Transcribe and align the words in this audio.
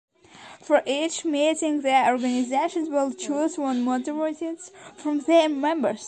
For 0.63 0.81
each 0.87 1.25
meeting, 1.25 1.81
the 1.81 2.09
organizations 2.09 2.89
will 2.89 3.13
choose 3.13 3.55
one 3.59 3.83
moderator. 3.83 4.55
from 4.97 5.19
their 5.19 5.47
members. 5.47 5.99